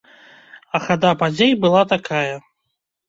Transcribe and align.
А 0.79 0.81
хада 0.87 1.11
падзей 1.21 1.53
была 1.67 1.85
такая. 1.95 2.35